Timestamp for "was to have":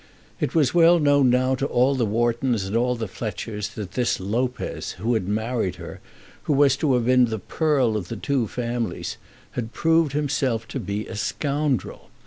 6.53-7.05